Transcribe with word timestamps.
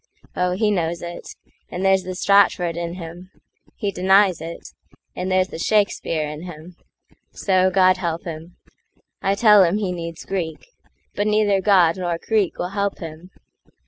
Oh, 0.35 0.53
he 0.53 0.71
knows 0.71 1.03
it,—And 1.03 1.85
there's 1.85 2.01
the 2.01 2.15
Stratford 2.15 2.75
in 2.75 2.95
him; 2.95 3.29
he 3.75 3.91
denies 3.91 4.41
it, 4.41 4.69
And 5.15 5.31
there's 5.31 5.49
the 5.49 5.59
Shakespeare 5.59 6.27
in 6.27 6.41
him. 6.41 6.75
So, 7.33 7.69
God 7.69 7.97
help 7.97 8.23
him!I 8.23 9.35
tell 9.35 9.63
him 9.63 9.77
he 9.77 9.91
needs 9.91 10.25
Greek; 10.25 10.65
but 11.13 11.27
neither 11.27 11.61
GodNor 11.61 12.17
Greek 12.27 12.57
will 12.57 12.69
help 12.69 12.97
him. 12.97 13.29